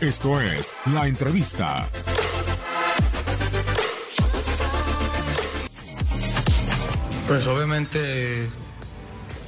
Esto 0.00 0.40
es 0.40 0.74
La 0.94 1.06
Entrevista. 1.06 1.86
Pues 7.28 7.46
obviamente 7.46 8.48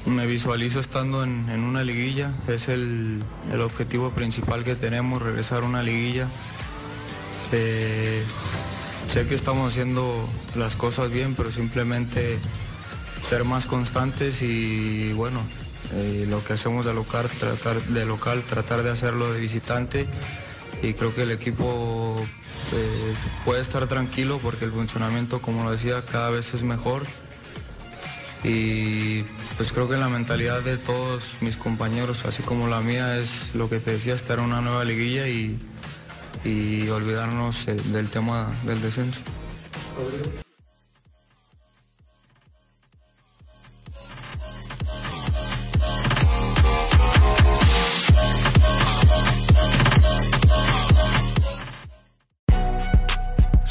me 0.07 0.27
visualizo 0.27 0.81
estando 0.81 1.25
en, 1.25 1.49
una 1.65 1.83
liguilla, 1.85 2.33
es 2.49 2.69
el, 2.69 3.23
el, 3.53 3.61
objetivo 3.61 4.11
principal 4.11 4.63
que 4.63 4.75
tenemos, 4.75 5.23
regresar 5.23 5.63
a 5.63 5.67
una 5.67 5.83
liguilla. 5.83 6.29
Eh, 7.53 8.23
sé 9.09 9.27
que 9.27 9.35
estamos 9.35 9.73
haciendo 9.73 10.29
las 10.55 10.77
cosas 10.77 11.11
bien, 11.11 11.35
pero 11.35 11.51
simplemente 11.51 12.39
ser 13.23 13.45
más 13.45 13.67
constantes 13.67 14.43
y 14.43 15.13
bueno, 15.13 15.41
eh, 15.95 16.27
lo 16.29 16.43
que 16.45 16.55
hacemos 16.55 16.87
de 16.87 16.95
local, 16.95 17.29
tratar 17.39 17.83
de 17.83 18.07
local, 18.07 18.43
tratar 18.43 18.83
de 18.83 18.91
hacerlo 18.91 19.33
de 19.33 19.41
visitante 19.41 20.07
y 20.83 20.95
creo 20.95 21.15
que 21.15 21.23
el 21.23 21.31
equipo 21.31 22.17
eh, 22.73 23.15
puede 23.45 23.61
estar 23.61 23.87
tranquilo 23.87 24.39
porque 24.43 24.65
el 24.65 24.73
funcionamiento, 24.73 25.41
como 25.41 25.65
lo 25.65 25.71
decía, 25.71 26.03
cada 26.11 26.31
vez 26.31 26.55
es 26.55 26.63
mejor 26.63 27.03
y 28.45 29.23
pues 29.57 29.73
creo 29.73 29.89
que 29.89 29.97
la 29.97 30.09
mentalidad 30.09 30.63
de 30.63 30.77
todos 30.77 31.37
mis 31.41 31.57
compañeros, 31.57 32.25
así 32.25 32.43
como 32.43 32.69
la 32.69 32.81
mía, 32.81 33.19
es 33.19 33.55
lo 33.55 33.69
que 33.69 33.79
te 33.79 33.93
decía, 33.93 34.15
estar 34.15 34.39
en 34.39 34.47
una 34.47 34.61
nueva 34.61 34.85
liguilla 34.85 35.29
y, 35.29 35.59
y 36.45 36.89
olvidarnos 36.89 37.69
eh, 37.69 37.75
del 37.75 38.09
tema 38.09 38.51
del 38.65 38.81
descenso. 38.83 39.21